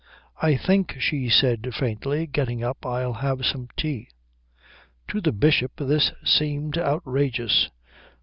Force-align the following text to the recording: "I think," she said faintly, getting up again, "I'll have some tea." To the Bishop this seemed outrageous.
"I 0.41 0.55
think," 0.57 0.95
she 0.99 1.29
said 1.29 1.75
faintly, 1.75 2.25
getting 2.25 2.63
up 2.63 2.79
again, 2.85 2.91
"I'll 2.91 3.13
have 3.13 3.45
some 3.45 3.67
tea." 3.77 4.09
To 5.09 5.21
the 5.21 5.31
Bishop 5.31 5.73
this 5.77 6.11
seemed 6.25 6.75
outrageous. 6.75 7.69